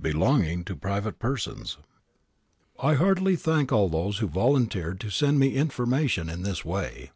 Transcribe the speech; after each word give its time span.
belonging 0.00 0.62
to 0.62 0.76
private 0.76 1.18
persons. 1.18 1.76
I 2.80 2.94
heartily 2.94 3.34
thank 3.34 3.72
all 3.72 3.88
those 3.88 4.18
who 4.18 4.28
volunteered 4.28 5.00
to 5.00 5.10
send 5.10 5.40
me 5.40 5.56
information 5.56 6.28
in 6.30 6.42
this 6.44 6.64
way. 6.64 7.10